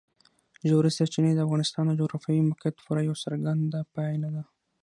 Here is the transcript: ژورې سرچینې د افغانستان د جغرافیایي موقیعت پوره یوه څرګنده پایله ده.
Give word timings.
ژورې 0.69 0.91
سرچینې 0.97 1.31
د 1.35 1.39
افغانستان 1.45 1.83
د 1.87 1.91
جغرافیایي 1.99 2.47
موقیعت 2.49 2.75
پوره 2.85 3.01
یوه 3.07 3.17
څرګنده 3.23 3.79
پایله 3.93 4.29
ده. 4.35 4.43